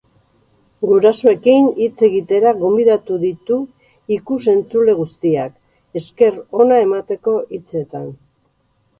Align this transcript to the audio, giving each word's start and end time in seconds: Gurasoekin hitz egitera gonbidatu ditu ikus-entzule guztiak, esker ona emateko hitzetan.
Gurasoekin 0.91 1.65
hitz 1.81 2.05
egitera 2.07 2.53
gonbidatu 2.61 3.17
ditu 3.23 3.57
ikus-entzule 4.15 4.95
guztiak, 5.01 5.53
esker 6.01 6.39
ona 6.65 6.79
emateko 6.87 7.35
hitzetan. 7.57 8.09